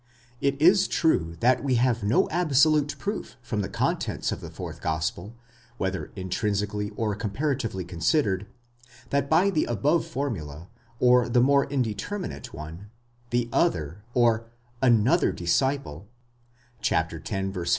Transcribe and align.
It 0.39 0.59
is 0.59 0.87
true 0.87 1.35
that 1.41 1.63
we 1.63 1.75
have 1.75 2.01
no 2.01 2.27
absolute 2.31 2.95
proof 2.97 3.37
from 3.43 3.61
the 3.61 3.69
contents 3.69 4.31
of 4.31 4.41
the 4.41 4.49
fourth 4.49 4.81
gospel, 4.81 5.35
whether 5.77 6.11
intrinsically 6.15 6.89
or 6.95 7.13
comparatively 7.13 7.85
considered, 7.85 8.47
that 9.11 9.29
by 9.29 9.51
the 9.51 9.65
above 9.65 10.03
formula, 10.03 10.69
or 10.99 11.29
the 11.29 11.39
more 11.39 11.65
indeterminate 11.67 12.51
one, 12.51 12.89
'he 13.29 13.47
other 13.53 14.01
6 14.15 14.15
ἄλλος, 14.15 14.15
or 14.15 14.45
another 14.81 15.31
disciple, 15.31 16.07
ἄλλος 16.81 16.89
μαθητὴς 17.53 17.57
(x. 17.61 17.69